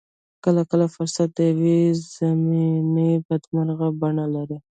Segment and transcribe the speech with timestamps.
[0.43, 1.79] کله کله فرصت د يوې
[2.13, 4.57] ضمني بدمرغۍ بڼه لري.